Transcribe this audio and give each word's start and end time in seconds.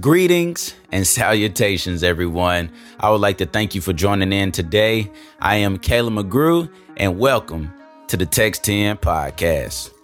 Greetings 0.00 0.74
and 0.92 1.06
salutations, 1.06 2.02
everyone. 2.02 2.70
I 3.00 3.10
would 3.10 3.20
like 3.20 3.38
to 3.38 3.46
thank 3.46 3.74
you 3.74 3.82
for 3.82 3.92
joining 3.92 4.32
in 4.32 4.50
today. 4.50 5.10
I 5.40 5.56
am 5.56 5.78
Caleb 5.78 6.14
McGrew, 6.14 6.70
and 6.96 7.18
welcome 7.18 7.70
to 8.06 8.16
the 8.16 8.24
Text 8.24 8.64
10 8.64 8.96
podcast. 8.98 9.99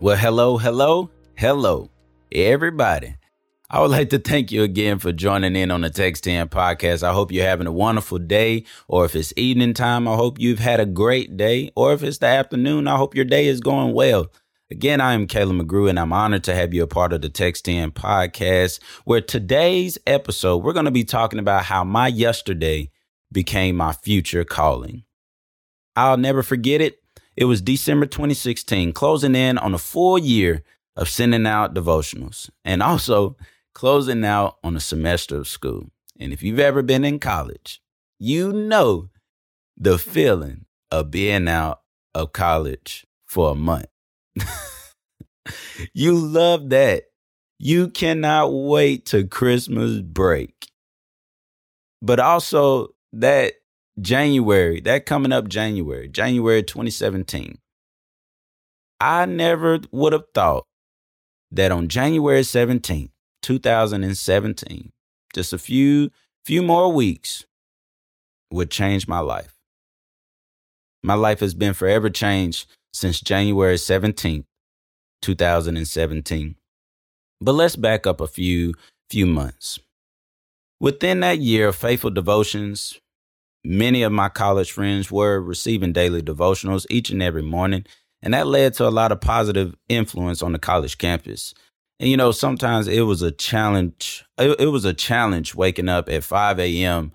Well, 0.00 0.16
hello, 0.16 0.58
hello, 0.58 1.10
hello, 1.34 1.90
everybody. 2.30 3.16
I 3.68 3.80
would 3.80 3.90
like 3.90 4.10
to 4.10 4.20
thank 4.20 4.52
you 4.52 4.62
again 4.62 5.00
for 5.00 5.10
joining 5.10 5.56
in 5.56 5.72
on 5.72 5.80
the 5.80 5.90
Text 5.90 6.22
10 6.22 6.50
podcast. 6.50 7.02
I 7.02 7.12
hope 7.12 7.32
you're 7.32 7.44
having 7.44 7.66
a 7.66 7.72
wonderful 7.72 8.18
day, 8.18 8.64
or 8.86 9.04
if 9.06 9.16
it's 9.16 9.32
evening 9.36 9.74
time, 9.74 10.06
I 10.06 10.14
hope 10.14 10.38
you've 10.38 10.60
had 10.60 10.78
a 10.78 10.86
great 10.86 11.36
day, 11.36 11.72
or 11.74 11.94
if 11.94 12.04
it's 12.04 12.18
the 12.18 12.26
afternoon, 12.26 12.86
I 12.86 12.96
hope 12.96 13.16
your 13.16 13.24
day 13.24 13.48
is 13.48 13.60
going 13.60 13.92
well. 13.92 14.30
Again, 14.70 15.00
I 15.00 15.14
am 15.14 15.26
Caleb 15.26 15.66
McGrew, 15.66 15.90
and 15.90 15.98
I'm 15.98 16.12
honored 16.12 16.44
to 16.44 16.54
have 16.54 16.72
you 16.72 16.84
a 16.84 16.86
part 16.86 17.12
of 17.12 17.20
the 17.20 17.28
Text 17.28 17.64
10 17.64 17.90
podcast, 17.90 18.78
where 19.04 19.20
today's 19.20 19.98
episode, 20.06 20.58
we're 20.58 20.74
going 20.74 20.84
to 20.84 20.92
be 20.92 21.02
talking 21.02 21.40
about 21.40 21.64
how 21.64 21.82
my 21.82 22.06
yesterday 22.06 22.92
became 23.32 23.74
my 23.74 23.90
future 23.90 24.44
calling. 24.44 25.02
I'll 25.96 26.16
never 26.16 26.44
forget 26.44 26.80
it. 26.80 27.00
It 27.38 27.44
was 27.44 27.62
December 27.62 28.04
2016, 28.04 28.92
closing 28.92 29.36
in 29.36 29.58
on 29.58 29.72
a 29.72 29.78
full 29.78 30.18
year 30.18 30.64
of 30.96 31.08
sending 31.08 31.46
out 31.46 31.72
devotionals 31.72 32.50
and 32.64 32.82
also 32.82 33.36
closing 33.74 34.24
out 34.24 34.56
on 34.64 34.74
a 34.74 34.80
semester 34.80 35.36
of 35.36 35.46
school. 35.46 35.88
And 36.18 36.32
if 36.32 36.42
you've 36.42 36.58
ever 36.58 36.82
been 36.82 37.04
in 37.04 37.20
college, 37.20 37.80
you 38.18 38.52
know 38.52 39.10
the 39.76 39.98
feeling 39.98 40.64
of 40.90 41.12
being 41.12 41.46
out 41.46 41.82
of 42.12 42.32
college 42.32 43.06
for 43.24 43.52
a 43.52 43.54
month. 43.54 43.86
you 45.94 46.16
love 46.16 46.70
that. 46.70 47.04
You 47.60 47.86
cannot 47.86 48.48
wait 48.48 49.06
to 49.06 49.28
Christmas 49.28 50.00
break. 50.00 50.72
But 52.02 52.18
also 52.18 52.96
that 53.12 53.52
January, 54.00 54.80
that 54.80 55.06
coming 55.06 55.32
up 55.32 55.48
January, 55.48 56.08
January 56.08 56.62
2017. 56.62 57.58
I 59.00 59.26
never 59.26 59.80
would 59.90 60.12
have 60.12 60.24
thought 60.34 60.66
that 61.50 61.72
on 61.72 61.88
January 61.88 62.40
17th, 62.40 63.10
2017, 63.42 64.90
just 65.34 65.52
a 65.52 65.58
few 65.58 66.10
few 66.44 66.62
more 66.62 66.92
weeks 66.92 67.44
would 68.50 68.70
change 68.70 69.06
my 69.06 69.20
life. 69.20 69.54
My 71.02 71.14
life 71.14 71.40
has 71.40 71.54
been 71.54 71.74
forever 71.74 72.10
changed 72.10 72.68
since 72.92 73.20
January 73.20 73.76
17th, 73.76 74.44
2017. 75.22 76.56
But 77.40 77.52
let's 77.52 77.76
back 77.76 78.06
up 78.06 78.20
a 78.20 78.26
few 78.26 78.74
few 79.10 79.26
months. 79.26 79.78
Within 80.80 81.20
that 81.20 81.38
year 81.38 81.68
of 81.68 81.76
faithful 81.76 82.10
devotions, 82.10 83.00
Many 83.64 84.02
of 84.02 84.12
my 84.12 84.28
college 84.28 84.72
friends 84.72 85.10
were 85.10 85.40
receiving 85.40 85.92
daily 85.92 86.22
devotionals 86.22 86.86
each 86.90 87.10
and 87.10 87.22
every 87.22 87.42
morning, 87.42 87.84
and 88.22 88.34
that 88.34 88.46
led 88.46 88.74
to 88.74 88.86
a 88.86 88.90
lot 88.90 89.12
of 89.12 89.20
positive 89.20 89.74
influence 89.88 90.42
on 90.42 90.52
the 90.52 90.58
college 90.58 90.98
campus. 90.98 91.54
And 92.00 92.08
you 92.08 92.16
know, 92.16 92.30
sometimes 92.30 92.86
it 92.86 93.02
was 93.02 93.22
a 93.22 93.32
challenge. 93.32 94.24
It, 94.38 94.60
it 94.60 94.66
was 94.66 94.84
a 94.84 94.94
challenge 94.94 95.54
waking 95.54 95.88
up 95.88 96.08
at 96.08 96.24
5 96.24 96.60
a.m. 96.60 97.12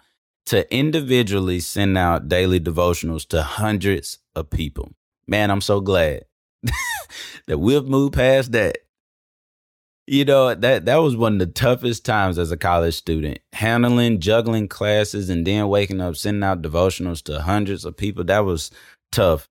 to 0.48 0.76
individually 0.76 1.60
send 1.60 1.98
out 1.98 2.28
daily 2.28 2.60
devotionals 2.60 3.28
to 3.30 3.42
hundreds 3.42 4.20
of 4.36 4.50
people. 4.50 4.92
Man, 5.28 5.50
I'm 5.50 5.62
so 5.62 5.80
glad 5.80 6.26
that 7.48 7.58
we've 7.58 7.86
moved 7.86 8.16
past 8.16 8.52
that. 8.52 8.80
You 10.06 10.26
know, 10.26 10.54
that 10.54 10.86
that 10.86 10.98
was 10.98 11.16
one 11.16 11.34
of 11.34 11.40
the 11.40 11.46
toughest 11.46 12.04
times 12.04 12.38
as 12.38 12.52
a 12.52 12.58
college 12.58 12.96
student. 12.96 13.40
Handling, 13.54 14.20
juggling 14.20 14.68
classes 14.68 15.30
and 15.30 15.48
then 15.48 15.68
waking 15.70 16.02
up 16.02 16.18
sending 16.18 16.44
out 16.44 16.62
devotionals 16.62 17.24
to 17.24 17.42
hundreds 17.42 17.86
of 17.86 17.96
people. 17.96 18.26
That 18.26 18.40
was 18.40 18.70
tough. 19.12 19.48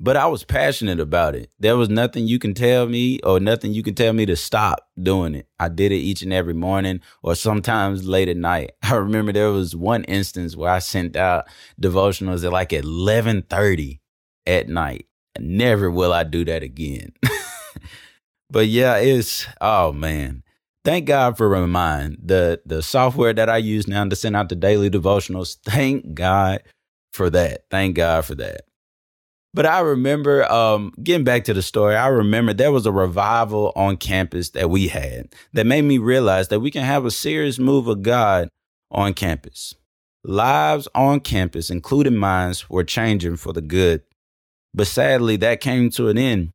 But 0.00 0.16
I 0.16 0.28
was 0.28 0.44
passionate 0.44 1.00
about 1.00 1.34
it. 1.34 1.50
There 1.58 1.76
was 1.76 1.88
nothing 1.88 2.28
you 2.28 2.38
can 2.38 2.54
tell 2.54 2.86
me 2.86 3.18
or 3.24 3.40
nothing 3.40 3.72
you 3.72 3.82
can 3.82 3.96
tell 3.96 4.12
me 4.12 4.26
to 4.26 4.36
stop 4.36 4.86
doing 5.02 5.34
it. 5.34 5.48
I 5.58 5.68
did 5.68 5.90
it 5.90 5.96
each 5.96 6.22
and 6.22 6.32
every 6.32 6.54
morning 6.54 7.00
or 7.20 7.34
sometimes 7.34 8.06
late 8.06 8.28
at 8.28 8.36
night. 8.36 8.70
I 8.84 8.94
remember 8.94 9.32
there 9.32 9.50
was 9.50 9.74
one 9.74 10.04
instance 10.04 10.54
where 10.54 10.70
I 10.70 10.78
sent 10.78 11.16
out 11.16 11.48
devotionals 11.82 12.44
at 12.44 12.52
like 12.52 12.70
11:30 12.70 13.98
at 14.46 14.68
night. 14.68 15.06
Never 15.40 15.90
will 15.90 16.12
I 16.12 16.22
do 16.22 16.44
that 16.44 16.62
again. 16.62 17.12
But 18.50 18.68
yeah, 18.68 18.96
it's 18.96 19.46
oh 19.60 19.92
man. 19.92 20.42
Thank 20.84 21.06
God 21.06 21.36
for 21.36 21.48
Remind, 21.48 22.18
the 22.22 22.62
the 22.64 22.82
software 22.82 23.34
that 23.34 23.50
I 23.50 23.58
use 23.58 23.86
now 23.86 24.04
to 24.04 24.16
send 24.16 24.36
out 24.36 24.48
the 24.48 24.54
daily 24.56 24.88
devotionals. 24.88 25.58
Thank 25.64 26.14
God 26.14 26.62
for 27.12 27.28
that. 27.30 27.64
Thank 27.70 27.96
God 27.96 28.24
for 28.24 28.34
that. 28.36 28.62
But 29.54 29.66
I 29.66 29.80
remember 29.80 30.50
um, 30.50 30.92
getting 31.02 31.24
back 31.24 31.44
to 31.44 31.54
the 31.54 31.62
story. 31.62 31.96
I 31.96 32.08
remember 32.08 32.52
there 32.52 32.72
was 32.72 32.86
a 32.86 32.92
revival 32.92 33.72
on 33.76 33.96
campus 33.96 34.50
that 34.50 34.70
we 34.70 34.88
had 34.88 35.34
that 35.52 35.66
made 35.66 35.82
me 35.82 35.98
realize 35.98 36.48
that 36.48 36.60
we 36.60 36.70
can 36.70 36.84
have 36.84 37.04
a 37.04 37.10
serious 37.10 37.58
move 37.58 37.88
of 37.88 38.02
God 38.02 38.48
on 38.90 39.14
campus. 39.14 39.74
Lives 40.24 40.88
on 40.94 41.20
campus, 41.20 41.70
including 41.70 42.16
mine, 42.16 42.54
were 42.68 42.84
changing 42.84 43.36
for 43.36 43.52
the 43.52 43.62
good. 43.62 44.02
But 44.74 44.86
sadly, 44.86 45.36
that 45.36 45.60
came 45.60 45.90
to 45.90 46.08
an 46.08 46.18
end 46.18 46.52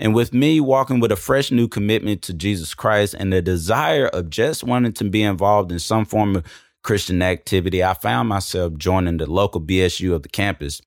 and 0.00 0.14
with 0.14 0.32
me 0.32 0.60
walking 0.60 0.98
with 0.98 1.12
a 1.12 1.16
fresh 1.16 1.50
new 1.50 1.68
commitment 1.68 2.22
to 2.22 2.32
Jesus 2.32 2.72
Christ 2.72 3.14
and 3.18 3.30
the 3.30 3.42
desire 3.42 4.06
of 4.06 4.30
just 4.30 4.64
wanting 4.64 4.94
to 4.94 5.04
be 5.04 5.22
involved 5.22 5.70
in 5.70 5.78
some 5.78 6.06
form 6.06 6.36
of 6.36 6.46
Christian 6.82 7.20
activity, 7.20 7.84
I 7.84 7.92
found 7.92 8.30
myself 8.30 8.74
joining 8.78 9.18
the 9.18 9.30
local 9.30 9.60
BSU 9.60 10.14
of 10.14 10.22
the 10.22 10.30
campus. 10.30 10.80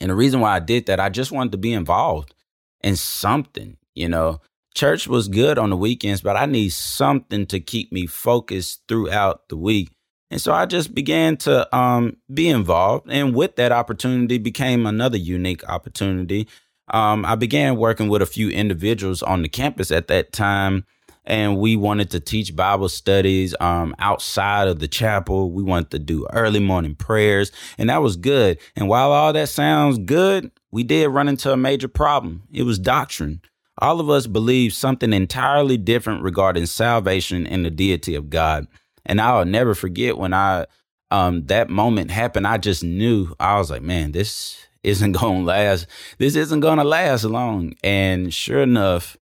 And 0.00 0.10
the 0.10 0.16
reason 0.16 0.40
why 0.40 0.56
I 0.56 0.58
did 0.58 0.86
that, 0.86 0.98
I 0.98 1.10
just 1.10 1.30
wanted 1.30 1.52
to 1.52 1.58
be 1.58 1.72
involved 1.72 2.34
in 2.82 2.96
something, 2.96 3.76
you 3.94 4.08
know. 4.08 4.40
Church 4.74 5.06
was 5.06 5.28
good 5.28 5.56
on 5.56 5.70
the 5.70 5.76
weekends, 5.76 6.20
but 6.20 6.36
I 6.36 6.46
need 6.46 6.70
something 6.70 7.46
to 7.46 7.60
keep 7.60 7.92
me 7.92 8.08
focused 8.08 8.82
throughout 8.88 9.48
the 9.48 9.56
week. 9.56 9.90
And 10.32 10.40
so 10.40 10.52
I 10.52 10.66
just 10.66 10.92
began 10.92 11.36
to 11.38 11.72
um, 11.76 12.16
be 12.32 12.48
involved. 12.48 13.08
And 13.08 13.36
with 13.36 13.54
that 13.54 13.70
opportunity 13.70 14.38
became 14.38 14.86
another 14.86 15.16
unique 15.16 15.62
opportunity 15.68 16.48
um, 16.88 17.24
I 17.24 17.34
began 17.34 17.76
working 17.76 18.08
with 18.08 18.22
a 18.22 18.26
few 18.26 18.50
individuals 18.50 19.22
on 19.22 19.42
the 19.42 19.48
campus 19.48 19.90
at 19.90 20.08
that 20.08 20.32
time, 20.32 20.84
and 21.24 21.58
we 21.58 21.76
wanted 21.76 22.10
to 22.10 22.20
teach 22.20 22.54
Bible 22.54 22.88
studies 22.88 23.54
um, 23.60 23.94
outside 23.98 24.68
of 24.68 24.78
the 24.78 24.88
chapel. 24.88 25.50
We 25.50 25.62
wanted 25.62 25.90
to 25.92 25.98
do 25.98 26.26
early 26.32 26.60
morning 26.60 26.94
prayers, 26.94 27.50
and 27.78 27.88
that 27.88 28.02
was 28.02 28.16
good. 28.16 28.58
And 28.76 28.88
while 28.88 29.12
all 29.12 29.32
that 29.32 29.48
sounds 29.48 29.98
good, 29.98 30.50
we 30.70 30.82
did 30.82 31.08
run 31.08 31.28
into 31.28 31.52
a 31.52 31.56
major 31.56 31.88
problem. 31.88 32.42
It 32.52 32.64
was 32.64 32.78
doctrine. 32.78 33.40
All 33.78 34.00
of 34.00 34.10
us 34.10 34.26
believed 34.26 34.74
something 34.74 35.12
entirely 35.12 35.76
different 35.76 36.22
regarding 36.22 36.66
salvation 36.66 37.46
and 37.46 37.64
the 37.64 37.70
deity 37.70 38.14
of 38.14 38.30
God. 38.30 38.66
And 39.06 39.20
I'll 39.20 39.44
never 39.44 39.74
forget 39.74 40.16
when 40.16 40.32
I 40.32 40.66
um, 41.10 41.46
that 41.46 41.70
moment 41.70 42.10
happened. 42.10 42.46
I 42.46 42.58
just 42.58 42.82
knew 42.82 43.34
I 43.38 43.58
was 43.58 43.70
like, 43.70 43.82
man, 43.82 44.12
this 44.12 44.56
isn't 44.84 45.12
going 45.20 45.40
to 45.40 45.46
last. 45.46 45.86
This 46.18 46.36
isn't 46.36 46.60
going 46.60 46.78
to 46.78 46.84
last 46.84 47.24
long. 47.24 47.74
And 47.82 48.32
sure 48.32 48.62
enough, 48.62 49.16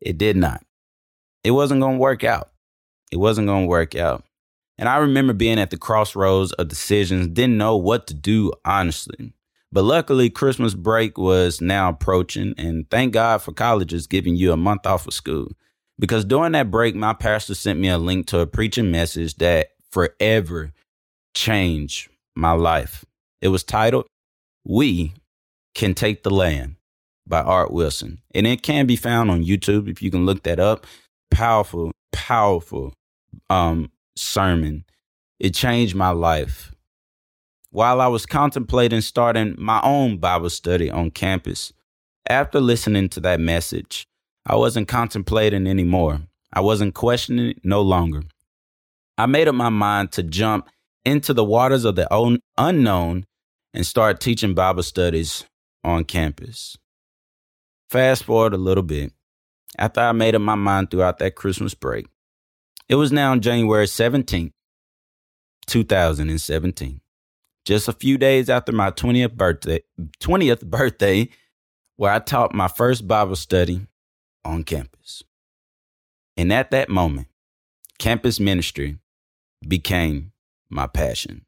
it 0.00 0.18
did 0.18 0.36
not. 0.36 0.64
It 1.44 1.52
wasn't 1.52 1.80
going 1.80 1.94
to 1.94 2.00
work 2.00 2.24
out. 2.24 2.50
It 3.10 3.16
wasn't 3.16 3.46
going 3.46 3.64
to 3.64 3.68
work 3.68 3.94
out. 3.94 4.24
And 4.76 4.88
I 4.88 4.98
remember 4.98 5.32
being 5.32 5.58
at 5.58 5.70
the 5.70 5.78
crossroads 5.78 6.52
of 6.52 6.68
decisions, 6.68 7.28
didn't 7.28 7.58
know 7.58 7.76
what 7.76 8.06
to 8.08 8.14
do, 8.14 8.52
honestly. 8.64 9.32
But 9.72 9.82
luckily, 9.82 10.30
Christmas 10.30 10.74
break 10.74 11.18
was 11.18 11.60
now 11.60 11.90
approaching, 11.90 12.54
and 12.56 12.88
thank 12.90 13.12
God 13.12 13.42
for 13.42 13.52
colleges 13.52 14.06
giving 14.06 14.36
you 14.36 14.52
a 14.52 14.56
month 14.56 14.86
off 14.86 15.06
of 15.06 15.14
school. 15.14 15.48
Because 15.98 16.24
during 16.24 16.52
that 16.52 16.70
break, 16.70 16.94
my 16.94 17.12
pastor 17.12 17.54
sent 17.54 17.80
me 17.80 17.88
a 17.88 17.98
link 17.98 18.26
to 18.28 18.38
a 18.38 18.46
preaching 18.46 18.90
message 18.90 19.34
that 19.36 19.70
forever 19.90 20.72
changed 21.34 22.08
my 22.36 22.52
life. 22.52 23.04
It 23.42 23.48
was 23.48 23.64
titled 23.64 24.06
we 24.64 25.14
Can 25.74 25.94
Take 25.94 26.22
the 26.22 26.30
Land 26.30 26.76
by 27.26 27.40
Art 27.40 27.70
Wilson. 27.70 28.18
And 28.34 28.46
it 28.46 28.62
can 28.62 28.86
be 28.86 28.96
found 28.96 29.30
on 29.30 29.44
YouTube 29.44 29.88
if 29.88 30.02
you 30.02 30.10
can 30.10 30.26
look 30.26 30.42
that 30.44 30.58
up. 30.58 30.86
Powerful, 31.30 31.92
powerful 32.12 32.92
um, 33.50 33.90
sermon. 34.16 34.84
It 35.38 35.54
changed 35.54 35.94
my 35.94 36.10
life. 36.10 36.72
While 37.70 38.00
I 38.00 38.06
was 38.06 38.26
contemplating 38.26 39.02
starting 39.02 39.54
my 39.58 39.80
own 39.82 40.16
Bible 40.18 40.50
study 40.50 40.90
on 40.90 41.10
campus, 41.10 41.72
after 42.28 42.60
listening 42.60 43.08
to 43.10 43.20
that 43.20 43.40
message, 43.40 44.06
I 44.46 44.56
wasn't 44.56 44.88
contemplating 44.88 45.66
anymore. 45.66 46.22
I 46.52 46.60
wasn't 46.60 46.94
questioning 46.94 47.50
it 47.50 47.64
no 47.64 47.82
longer. 47.82 48.22
I 49.18 49.26
made 49.26 49.48
up 49.48 49.54
my 49.54 49.68
mind 49.68 50.12
to 50.12 50.22
jump 50.22 50.68
into 51.04 51.34
the 51.34 51.44
waters 51.44 51.84
of 51.84 51.96
the 51.96 52.08
unknown 52.56 53.26
and 53.74 53.86
start 53.86 54.20
teaching 54.20 54.54
Bible 54.54 54.82
studies 54.82 55.44
on 55.84 56.04
campus. 56.04 56.76
Fast 57.90 58.24
forward 58.24 58.54
a 58.54 58.58
little 58.58 58.82
bit. 58.82 59.12
After 59.78 60.00
I 60.00 60.12
made 60.12 60.34
up 60.34 60.42
my 60.42 60.54
mind 60.54 60.90
throughout 60.90 61.18
that 61.18 61.34
Christmas 61.34 61.74
break, 61.74 62.06
it 62.88 62.94
was 62.94 63.12
now 63.12 63.36
January 63.36 63.86
17th, 63.86 64.52
2017. 65.66 67.00
Just 67.64 67.88
a 67.88 67.92
few 67.92 68.16
days 68.16 68.48
after 68.48 68.72
my 68.72 68.90
20th 68.90 69.34
birthday, 69.34 69.80
20th 70.20 70.64
birthday, 70.64 71.28
where 71.96 72.12
I 72.12 72.18
taught 72.18 72.54
my 72.54 72.68
first 72.68 73.06
Bible 73.06 73.36
study 73.36 73.86
on 74.44 74.64
campus. 74.64 75.22
And 76.36 76.52
at 76.52 76.70
that 76.70 76.88
moment, 76.88 77.26
campus 77.98 78.40
ministry 78.40 78.98
became 79.66 80.32
my 80.70 80.86
passion. 80.86 81.44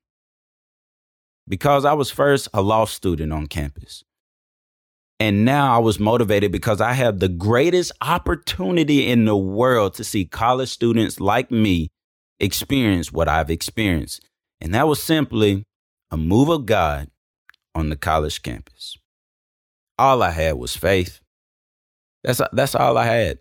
Because 1.48 1.84
I 1.84 1.92
was 1.94 2.10
first 2.10 2.48
a 2.54 2.62
law 2.62 2.84
student 2.84 3.32
on 3.32 3.46
campus. 3.46 4.04
And 5.18 5.44
now 5.44 5.74
I 5.74 5.78
was 5.78 6.00
motivated 6.00 6.50
because 6.50 6.80
I 6.80 6.94
have 6.94 7.18
the 7.18 7.28
greatest 7.28 7.92
opportunity 8.00 9.06
in 9.06 9.26
the 9.26 9.36
world 9.36 9.94
to 9.94 10.04
see 10.04 10.24
college 10.24 10.70
students 10.70 11.20
like 11.20 11.50
me 11.50 11.90
experience 12.40 13.12
what 13.12 13.28
I've 13.28 13.50
experienced. 13.50 14.26
And 14.62 14.74
that 14.74 14.88
was 14.88 15.02
simply 15.02 15.64
a 16.10 16.16
move 16.16 16.48
of 16.48 16.64
God 16.64 17.10
on 17.74 17.90
the 17.90 17.96
college 17.96 18.42
campus. 18.42 18.96
All 19.98 20.22
I 20.22 20.30
had 20.30 20.54
was 20.54 20.74
faith. 20.74 21.20
That's, 22.24 22.40
that's 22.52 22.74
all 22.74 22.96
I 22.96 23.04
had. 23.04 23.38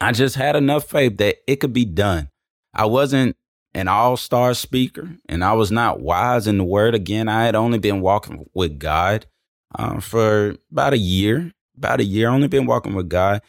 I 0.00 0.10
just 0.12 0.34
had 0.34 0.56
enough 0.56 0.84
faith 0.84 1.18
that 1.18 1.36
it 1.46 1.56
could 1.56 1.72
be 1.72 1.84
done. 1.84 2.28
I 2.74 2.86
wasn't 2.86 3.36
an 3.76 3.88
all 3.88 4.16
star 4.16 4.54
speaker 4.54 5.16
and 5.28 5.44
I 5.44 5.52
was 5.52 5.70
not 5.70 6.00
wise 6.00 6.46
in 6.46 6.56
the 6.56 6.64
word. 6.64 6.94
Again, 6.94 7.28
I 7.28 7.44
had 7.44 7.54
only 7.54 7.78
been 7.78 8.00
walking 8.00 8.48
with 8.54 8.78
God 8.78 9.26
uh, 9.74 10.00
for 10.00 10.56
about 10.72 10.94
a 10.94 10.98
year, 10.98 11.52
about 11.76 12.00
a 12.00 12.04
year, 12.04 12.30
only 12.30 12.48
been 12.48 12.64
walking 12.64 12.94
with 12.94 13.10
God. 13.10 13.42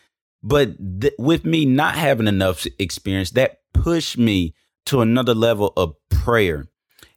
But 0.43 1.01
th- 1.01 1.13
with 1.17 1.45
me 1.45 1.63
not 1.63 1.95
having 1.95 2.27
enough 2.27 2.67
experience, 2.77 3.31
that 3.31 3.61
pushed 3.73 4.17
me 4.17 4.53
to 4.87 4.99
another 4.99 5.33
level 5.33 5.71
of 5.77 5.95
prayer. 6.09 6.67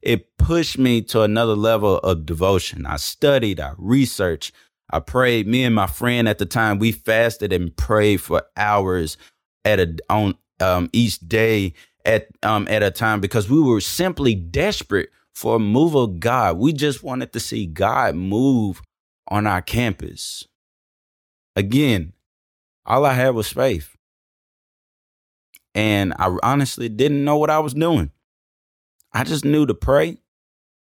It 0.02 0.36
pushed 0.38 0.78
me 0.78 1.02
to 1.02 1.22
another 1.22 1.56
level 1.56 1.98
of 1.98 2.24
devotion. 2.24 2.86
I 2.86 2.96
studied, 2.96 3.58
I 3.58 3.72
researched, 3.76 4.54
I 4.88 5.00
prayed. 5.00 5.48
Me 5.48 5.64
and 5.64 5.74
my 5.74 5.88
friend 5.88 6.28
at 6.28 6.38
the 6.38 6.46
time, 6.46 6.78
we 6.78 6.92
fasted 6.92 7.52
and 7.52 7.76
prayed 7.76 8.18
for 8.18 8.44
hours 8.56 9.16
at 9.64 9.80
a 9.80 9.96
on 10.08 10.36
um, 10.60 10.90
each 10.92 11.18
day 11.18 11.74
at 12.04 12.28
um, 12.42 12.66
at 12.68 12.82
a 12.82 12.90
time 12.90 13.20
because 13.20 13.48
we 13.48 13.60
were 13.60 13.80
simply 13.80 14.34
desperate 14.34 15.10
for 15.34 15.56
a 15.56 15.60
move 15.60 15.94
of 15.94 16.20
God. 16.20 16.58
We 16.58 16.72
just 16.72 17.02
wanted 17.02 17.32
to 17.32 17.40
see 17.40 17.66
God 17.66 18.14
move 18.14 18.82
on 19.28 19.46
our 19.46 19.62
campus. 19.62 20.46
Again, 21.56 22.12
all 22.86 23.04
I 23.04 23.14
had 23.14 23.34
was 23.34 23.48
faith. 23.48 23.96
And 25.74 26.12
I 26.18 26.36
honestly 26.42 26.88
didn't 26.88 27.24
know 27.24 27.36
what 27.38 27.50
I 27.50 27.60
was 27.60 27.74
doing. 27.74 28.10
I 29.12 29.24
just 29.24 29.44
knew 29.44 29.66
to 29.66 29.74
pray. 29.74 30.18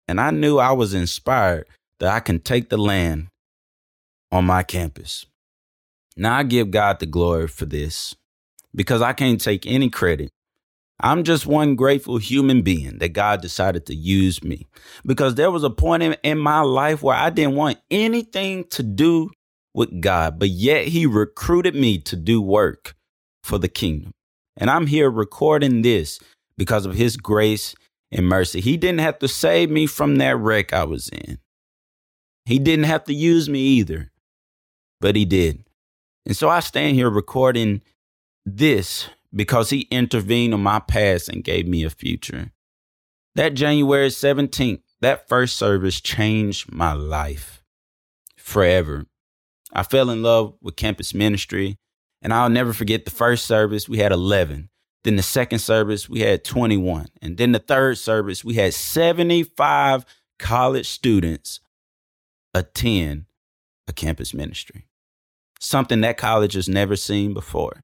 And 0.07 0.19
I 0.19 0.31
knew 0.31 0.57
I 0.57 0.71
was 0.71 0.93
inspired 0.93 1.67
that 1.99 2.09
I 2.13 2.19
can 2.19 2.39
take 2.39 2.69
the 2.69 2.77
land 2.77 3.27
on 4.31 4.45
my 4.45 4.63
campus. 4.63 5.25
Now 6.17 6.37
I 6.37 6.43
give 6.43 6.71
God 6.71 6.99
the 6.99 7.05
glory 7.05 7.47
for 7.47 7.65
this 7.65 8.15
because 8.73 9.01
I 9.01 9.13
can't 9.13 9.39
take 9.39 9.65
any 9.67 9.89
credit. 9.89 10.31
I'm 10.99 11.23
just 11.23 11.45
one 11.45 11.75
grateful 11.75 12.17
human 12.17 12.61
being 12.61 12.97
that 12.97 13.13
God 13.13 13.41
decided 13.41 13.85
to 13.85 13.95
use 13.95 14.43
me 14.43 14.67
because 15.05 15.35
there 15.35 15.51
was 15.51 15.63
a 15.63 15.69
point 15.69 16.03
in, 16.03 16.17
in, 16.23 16.37
my 16.37 16.59
life 16.59 17.01
where 17.01 17.15
I 17.15 17.29
didn't 17.29 17.55
want 17.55 17.79
anything 17.89 18.65
to 18.71 18.83
do 18.83 19.31
with 19.73 20.01
God, 20.01 20.39
but 20.39 20.49
yet 20.49 20.87
He 20.87 21.05
recruited 21.05 21.73
me 21.73 21.99
to 21.99 22.17
do 22.17 22.41
work 22.41 22.95
for 23.43 23.57
the 23.57 23.69
kingdom. 23.69 24.11
And 24.57 24.69
I'm 24.69 24.87
here 24.87 25.09
recording 25.09 25.83
this 25.83 26.19
because 26.57 26.85
of 26.85 26.95
His 26.95 27.15
grace 27.15 27.75
and 28.11 28.27
mercy. 28.27 28.59
He 28.59 28.75
didn't 28.75 28.99
have 28.99 29.19
to 29.19 29.29
save 29.29 29.69
me 29.69 29.85
from 29.85 30.17
that 30.17 30.35
wreck 30.35 30.73
I 30.73 30.83
was 30.83 31.07
in, 31.09 31.39
He 32.45 32.59
didn't 32.59 32.85
have 32.85 33.05
to 33.05 33.13
use 33.13 33.47
me 33.47 33.59
either, 33.59 34.11
but 34.99 35.15
He 35.15 35.23
did. 35.23 35.63
And 36.25 36.35
so 36.35 36.49
I 36.49 36.59
stand 36.59 36.95
here 36.95 37.09
recording 37.09 37.81
this 38.45 39.07
because 39.33 39.69
he 39.69 39.81
intervened 39.91 40.53
on 40.53 40.63
my 40.63 40.79
past 40.79 41.29
and 41.29 41.43
gave 41.43 41.67
me 41.67 41.83
a 41.83 41.89
future. 41.89 42.51
That 43.35 43.53
January 43.53 44.09
17th, 44.09 44.81
that 45.01 45.29
first 45.29 45.55
service 45.57 46.01
changed 46.01 46.71
my 46.71 46.93
life 46.93 47.63
forever. 48.37 49.05
I 49.71 49.83
fell 49.83 50.09
in 50.09 50.23
love 50.23 50.55
with 50.61 50.75
campus 50.75 51.13
ministry, 51.13 51.77
and 52.21 52.33
I'll 52.33 52.49
never 52.49 52.73
forget 52.73 53.05
the 53.05 53.11
first 53.11 53.45
service, 53.45 53.87
we 53.87 53.99
had 53.99 54.11
11. 54.11 54.69
Then 55.03 55.15
the 55.15 55.23
second 55.23 55.59
service, 55.59 56.09
we 56.09 56.19
had 56.21 56.43
21. 56.43 57.07
And 57.21 57.37
then 57.37 57.51
the 57.53 57.59
third 57.59 57.97
service, 57.97 58.43
we 58.43 58.55
had 58.55 58.73
75 58.73 60.05
college 60.37 60.87
students 60.89 61.61
attend 62.53 63.25
a 63.87 63.93
campus 63.93 64.33
ministry, 64.33 64.87
something 65.59 66.01
that 66.01 66.17
college 66.17 66.53
has 66.53 66.67
never 66.67 66.95
seen 66.95 67.33
before 67.33 67.83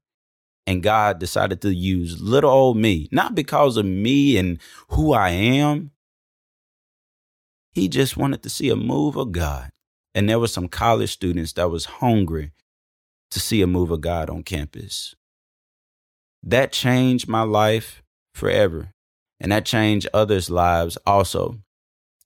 and 0.66 0.82
God 0.82 1.18
decided 1.18 1.60
to 1.62 1.74
use 1.74 2.20
little 2.20 2.50
old 2.50 2.76
me, 2.76 3.08
not 3.12 3.34
because 3.34 3.76
of 3.76 3.86
me 3.86 4.36
and 4.36 4.58
who 4.88 5.12
I 5.12 5.30
am. 5.30 5.92
He 7.72 7.88
just 7.88 8.16
wanted 8.16 8.42
to 8.42 8.50
see 8.50 8.70
a 8.70 8.76
move 8.76 9.16
of 9.16 9.32
God. 9.32 9.70
And 10.14 10.28
there 10.28 10.40
were 10.40 10.48
some 10.48 10.66
college 10.66 11.12
students 11.12 11.52
that 11.52 11.70
was 11.70 11.84
hungry 11.84 12.52
to 13.30 13.38
see 13.38 13.60
a 13.60 13.66
move 13.66 13.90
of 13.90 14.00
God 14.00 14.30
on 14.30 14.42
campus. 14.42 15.14
That 16.42 16.72
changed 16.72 17.28
my 17.28 17.42
life 17.42 18.02
forever. 18.34 18.92
And 19.38 19.52
that 19.52 19.66
changed 19.66 20.08
others' 20.14 20.48
lives 20.48 20.96
also. 21.06 21.58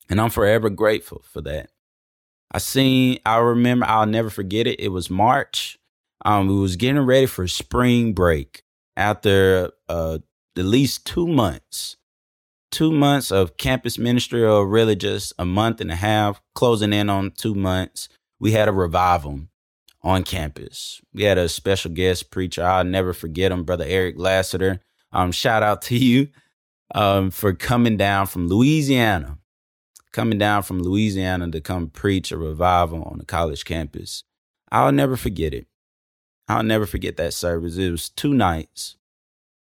And 0.09 0.21
I'm 0.21 0.31
forever 0.31 0.71
grateful 0.71 1.23
for 1.25 1.41
that. 1.43 1.71
I 2.53 2.59
seen, 2.59 3.19
I 3.27 3.39
remember, 3.39 3.87
I'll 3.87 4.07
never 4.07 4.31
forget 4.31 4.69
it. 4.69 4.79
It 4.79 4.89
was 4.89 5.11
March 5.11 5.80
um, 6.25 6.49
we 6.49 6.59
was 6.59 6.77
getting 6.77 7.01
ready 7.01 7.27
for 7.27 7.47
spring 7.49 8.13
break 8.13 8.63
after 8.97 9.73
uh, 9.89 10.19
at 10.57 10.65
least 10.65 11.07
two 11.07 11.27
months, 11.27 11.97
two 12.71 12.93
months 12.93 13.31
of 13.31 13.57
campus 13.57 13.99
ministry, 13.99 14.45
or 14.45 14.67
really 14.67 14.97
just 14.97 15.33
a 15.39 15.45
month 15.45 15.81
and 15.81 15.91
a 15.91 15.97
half, 15.97 16.41
closing 16.55 16.93
in 16.93 17.09
on 17.09 17.31
two 17.31 17.55
months. 17.55 18.09
We 18.39 18.53
had 18.53 18.69
a 18.69 18.73
revival 18.73 19.41
on 20.03 20.25
campus. 20.25 21.01
We 21.13 21.25
had 21.25 21.39
a 21.39 21.49
special 21.49 21.91
guest 21.91 22.31
preacher. 22.31 22.65
I'll 22.65 22.85
never 22.85 23.13
forget 23.13 23.53
him, 23.53 23.65
Brother 23.65 23.85
Eric 23.87 24.17
Lassiter. 24.19 24.81
Um, 25.13 25.33
shout 25.33 25.63
out 25.63 25.83
to 25.83 25.97
you 25.99 26.29
um, 26.95 27.31
for 27.31 27.53
coming 27.53 27.97
down 27.97 28.27
from 28.27 28.49
Louisiana, 28.49 29.39
coming 30.13 30.39
down 30.39 30.63
from 30.63 30.83
Louisiana 30.83 31.51
to 31.51 31.61
come 31.61 31.89
preach 31.89 32.33
a 32.33 32.37
revival 32.37 33.03
on 33.05 33.21
a 33.21 33.25
college 33.25 33.65
campus. 33.65 34.25
I'll 34.71 34.93
never 34.93 35.17
forget 35.17 35.53
it. 35.53 35.67
I'll 36.51 36.63
never 36.63 36.87
forget 36.87 37.17
that 37.17 37.35
service. 37.35 37.77
It 37.77 37.91
was 37.91 38.09
two 38.09 38.35
nights. 38.35 38.97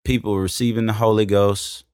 People 0.04 0.38
receiving 0.38 0.86
the 0.86 0.94
Holy 0.94 1.26
Ghost. 1.26 1.86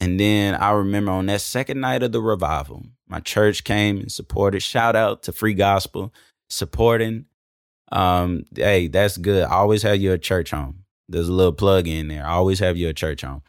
And 0.00 0.18
then 0.18 0.54
I 0.54 0.70
remember 0.70 1.12
on 1.12 1.26
that 1.26 1.40
second 1.40 1.80
night 1.80 2.02
of 2.02 2.12
the 2.12 2.20
revival, 2.20 2.86
my 3.06 3.20
church 3.20 3.62
came 3.62 3.98
and 3.98 4.10
supported. 4.10 4.60
Shout 4.60 4.96
out 4.96 5.22
to 5.24 5.32
Free 5.32 5.54
Gospel 5.54 6.12
supporting. 6.48 7.26
Um, 7.90 8.44
hey, 8.54 8.88
that's 8.88 9.16
good. 9.16 9.44
I 9.44 9.52
always 9.52 9.82
have 9.82 10.00
you 10.00 10.12
a 10.12 10.18
church 10.18 10.50
home. 10.50 10.84
There's 11.08 11.28
a 11.28 11.32
little 11.32 11.52
plug 11.52 11.86
in 11.86 12.08
there. 12.08 12.24
I 12.24 12.30
always 12.30 12.58
have 12.60 12.76
you 12.76 12.88
a 12.88 12.94
church 12.94 13.22
home. 13.22 13.42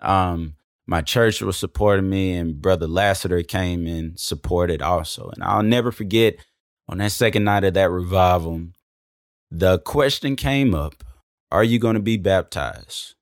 Um, 0.00 0.54
my 0.86 1.02
church 1.02 1.42
was 1.42 1.56
supporting 1.56 2.08
me, 2.08 2.34
and 2.34 2.60
Brother 2.60 2.86
Lassiter 2.86 3.42
came 3.42 3.86
and 3.86 4.18
supported 4.18 4.82
also. 4.82 5.30
And 5.34 5.42
I'll 5.42 5.62
never 5.62 5.92
forget 5.92 6.36
on 6.88 6.98
that 6.98 7.12
second 7.12 7.44
night 7.44 7.64
of 7.64 7.74
that 7.74 7.90
revival, 7.90 8.62
the 9.50 9.78
question 9.80 10.36
came 10.36 10.74
up 10.74 11.04
Are 11.50 11.64
you 11.64 11.78
going 11.78 11.94
to 11.94 12.00
be 12.00 12.16
baptized? 12.16 13.14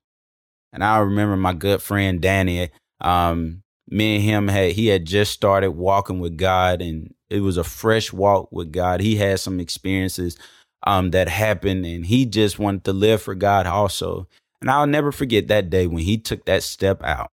And 0.73 0.83
I 0.83 0.99
remember 0.99 1.37
my 1.37 1.53
good 1.53 1.81
friend 1.81 2.21
Danny, 2.21 2.69
um, 3.01 3.63
me 3.89 4.15
and 4.15 4.23
him 4.23 4.47
had, 4.49 4.73
he 4.73 4.87
had 4.87 5.05
just 5.05 5.31
started 5.31 5.71
walking 5.71 6.19
with 6.19 6.37
God 6.37 6.81
and 6.81 7.13
it 7.29 7.41
was 7.41 7.57
a 7.57 7.63
fresh 7.63 8.13
walk 8.13 8.51
with 8.51 8.71
God. 8.71 9.01
He 9.01 9.15
had 9.15 9.39
some 9.39 9.59
experiences 9.59 10.37
um, 10.85 11.11
that 11.11 11.27
happened, 11.27 11.85
and 11.85 12.05
he 12.05 12.25
just 12.25 12.59
wanted 12.59 12.83
to 12.85 12.93
live 12.93 13.21
for 13.21 13.35
God 13.35 13.65
also. 13.65 14.27
And 14.61 14.69
I'll 14.69 14.87
never 14.87 15.11
forget 15.11 15.47
that 15.47 15.69
day 15.69 15.87
when 15.87 16.03
he 16.03 16.17
took 16.17 16.45
that 16.45 16.63
step 16.63 17.03
out, 17.03 17.29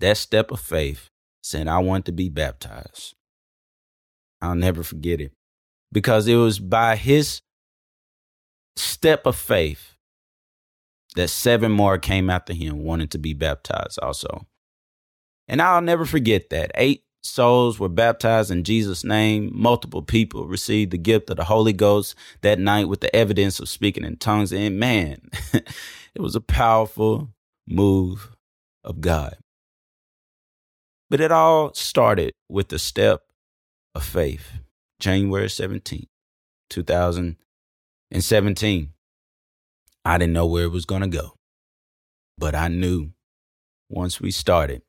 that 0.00 0.16
step 0.16 0.50
of 0.50 0.60
faith, 0.60 1.08
saying, 1.42 1.68
I 1.68 1.78
want 1.78 2.04
to 2.06 2.12
be 2.12 2.28
baptized. 2.28 3.14
I'll 4.40 4.54
never 4.54 4.82
forget 4.82 5.20
it 5.20 5.32
because 5.90 6.28
it 6.28 6.36
was 6.36 6.58
by 6.58 6.96
his 6.96 7.40
step 8.78 9.26
of 9.26 9.36
faith 9.36 9.94
that 11.16 11.28
seven 11.28 11.72
more 11.72 11.98
came 11.98 12.30
after 12.30 12.52
him 12.52 12.84
wanting 12.84 13.08
to 13.08 13.18
be 13.18 13.34
baptized 13.34 13.98
also. 14.00 14.46
And 15.48 15.62
I'll 15.62 15.80
never 15.80 16.04
forget 16.04 16.50
that. 16.50 16.70
Eight 16.74 17.02
souls 17.22 17.78
were 17.80 17.88
baptized 17.88 18.50
in 18.50 18.64
Jesus' 18.64 19.04
name. 19.04 19.50
Multiple 19.52 20.02
people 20.02 20.46
received 20.46 20.90
the 20.90 20.98
gift 20.98 21.30
of 21.30 21.36
the 21.36 21.44
Holy 21.44 21.72
Ghost 21.72 22.14
that 22.42 22.58
night 22.58 22.88
with 22.88 23.00
the 23.00 23.14
evidence 23.14 23.58
of 23.60 23.68
speaking 23.68 24.04
in 24.04 24.16
tongues. 24.16 24.52
And 24.52 24.78
man, 24.78 25.22
it 25.52 26.20
was 26.20 26.36
a 26.36 26.40
powerful 26.40 27.30
move 27.66 28.36
of 28.84 29.00
God. 29.00 29.36
But 31.10 31.20
it 31.20 31.32
all 31.32 31.72
started 31.72 32.32
with 32.48 32.68
the 32.68 32.78
step 32.78 33.22
of 33.94 34.04
faith, 34.04 34.52
January 35.00 35.48
17th, 38.12 38.20
2017. 38.20 38.88
I 40.04 40.18
didn't 40.18 40.32
know 40.32 40.46
where 40.46 40.64
it 40.64 40.72
was 40.72 40.86
going 40.86 41.02
to 41.02 41.08
go, 41.08 41.34
but 42.38 42.54
I 42.54 42.68
knew 42.68 43.10
once 43.88 44.20
we 44.20 44.30
started, 44.30 44.82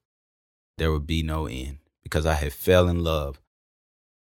there 0.77 0.91
would 0.91 1.07
be 1.07 1.23
no 1.23 1.45
end 1.45 1.79
because 2.03 2.25
I 2.25 2.33
had 2.33 2.53
fell 2.53 2.88
in 2.88 3.03
love 3.03 3.39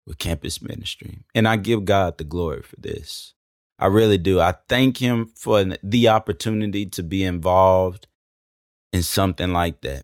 with 0.05 0.17
campus 0.17 0.61
ministry. 0.61 1.19
And 1.33 1.47
I 1.47 1.55
give 1.55 1.85
God 1.85 2.17
the 2.17 2.23
glory 2.23 2.61
for 2.61 2.75
this. 2.77 3.33
I 3.77 3.85
really 3.85 4.17
do. 4.17 4.41
I 4.41 4.55
thank 4.67 4.97
him 4.97 5.31
for 5.35 5.63
the 5.81 6.09
opportunity 6.09 6.85
to 6.87 7.03
be 7.03 7.23
involved 7.23 8.07
in 8.91 9.03
something 9.03 9.53
like 9.53 9.81
that 9.81 10.03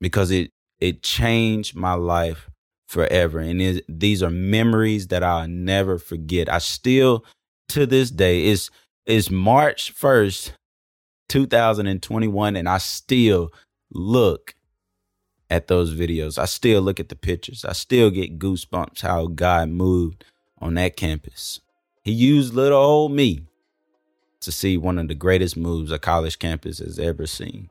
because 0.00 0.30
it 0.30 0.50
it 0.80 1.02
changed 1.02 1.76
my 1.76 1.92
life 1.92 2.48
forever 2.88 3.38
and 3.38 3.60
it, 3.60 3.84
these 3.86 4.22
are 4.22 4.30
memories 4.30 5.08
that 5.08 5.22
I'll 5.22 5.46
never 5.46 5.98
forget. 5.98 6.52
I 6.52 6.58
still 6.58 7.24
to 7.70 7.86
this 7.86 8.10
day 8.10 8.44
is 8.46 8.70
is 9.06 9.30
March 9.30 9.94
1st, 9.94 10.52
2021 11.28 12.56
and 12.56 12.68
I 12.68 12.78
still 12.78 13.52
look 13.90 14.54
at 15.48 15.66
those 15.66 15.94
videos. 15.94 16.38
I 16.38 16.44
still 16.44 16.80
look 16.82 17.00
at 17.00 17.08
the 17.08 17.16
pictures. 17.16 17.64
I 17.64 17.72
still 17.72 18.10
get 18.10 18.38
goosebumps 18.38 19.00
how 19.00 19.26
God 19.26 19.68
moved 19.68 20.24
on 20.58 20.74
that 20.74 20.96
campus. 20.96 21.60
He 22.02 22.12
used 22.12 22.54
little 22.54 22.78
old 22.78 23.12
me 23.12 23.46
to 24.40 24.52
see 24.52 24.76
one 24.76 24.98
of 24.98 25.08
the 25.08 25.14
greatest 25.14 25.56
moves 25.56 25.92
a 25.92 25.98
college 25.98 26.38
campus 26.38 26.78
has 26.78 26.98
ever 26.98 27.26
seen. 27.26 27.68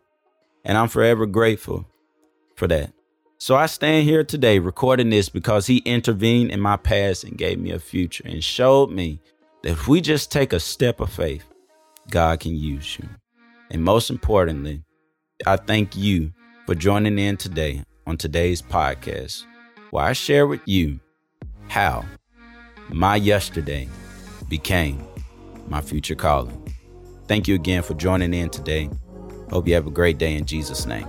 And 0.64 0.78
I'm 0.78 0.90
forever 0.90 1.26
grateful 1.26 1.88
for 2.56 2.68
that. 2.68 2.92
So 3.38 3.56
I 3.56 3.68
stand 3.68 4.06
here 4.06 4.24
today 4.24 4.60
recording 4.60 5.10
this 5.10 5.30
because 5.30 5.68
he 5.68 5.78
intervened 5.80 6.52
in 6.52 6.60
my 6.60 6.76
past 6.76 7.24
and 7.24 7.38
gave 7.38 7.58
me 7.58 7.72
a 7.72 7.80
future 7.80 8.26
and 8.28 8.44
showed 8.44 8.92
me 8.92 9.20
that 9.62 9.72
if 9.72 9.88
we 9.88 10.02
just 10.02 10.32
take 10.32 10.54
a 10.54 10.60
step 10.60 11.00
of 11.00 11.12
faith, 11.12 11.46
God 12.10 12.40
can 12.40 12.56
use 12.56 12.98
you. 12.98 13.08
And 13.70 13.84
most 13.84 14.10
importantly, 14.10 14.84
I 15.46 15.58
thank 15.58 15.96
you 15.96 16.34
for 16.66 16.76
joining 16.76 17.20
in 17.20 17.38
today 17.38 17.84
on 18.08 18.18
today's 18.18 18.62
podcast, 18.62 19.44
where 19.92 20.06
I 20.06 20.14
share 20.14 20.48
with 20.48 20.62
you 20.66 21.00
how 21.68 22.04
my 22.90 23.16
yesterday 23.16 23.88
became 24.50 25.06
my 25.68 25.82
future 25.82 26.16
calling. 26.16 26.74
Thank 27.28 27.48
you 27.48 27.56
again 27.56 27.84
for 27.84 27.94
joining 27.94 28.34
in 28.34 28.50
today. 28.50 28.90
Hope 29.52 29.68
you 29.68 29.76
have 29.76 29.88
a 29.88 29.92
great 29.92 30.18
day 30.18 30.36
in 30.36 30.46
Jesus' 30.46 30.86
name. 30.88 31.08